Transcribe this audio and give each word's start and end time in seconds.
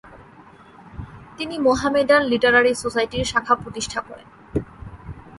তিনি 1.37 1.55
Mohammedan 1.59 2.21
literary 2.31 2.71
সোসাইটির 2.83 3.23
শাখা 3.31 3.53
প্রতিষ্ঠা 3.61 3.99
করেন। 4.07 4.27